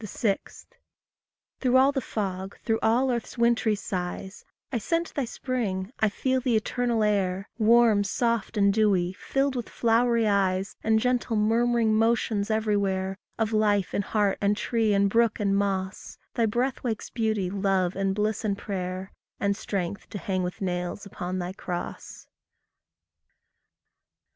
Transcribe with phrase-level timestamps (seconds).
[0.03, 0.65] 6.
[1.59, 6.39] Through all the fog, through all earth's wintery sighs, I scent Thy spring, I feel
[6.41, 12.49] the eternal air, Warm, soft, and dewy, filled with flowery eyes, And gentle, murmuring motions
[12.49, 17.51] everywhere Of life in heart, and tree, and brook, and moss; Thy breath wakes beauty,
[17.51, 22.25] love, and bliss, and prayer, And strength to hang with nails upon thy cross.